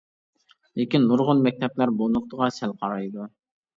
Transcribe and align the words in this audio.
لېكىن 0.79 1.05
نۇرغۇن 1.11 1.43
مەكتەپلەر 1.49 1.93
بۇ 2.01 2.07
نۇقتىغا 2.17 2.49
سەل 2.59 2.77
قارايدۇ. 2.83 3.29